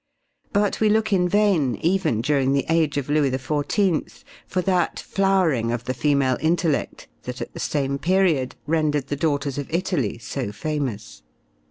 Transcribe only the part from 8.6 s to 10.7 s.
rendered the daughters of Italy so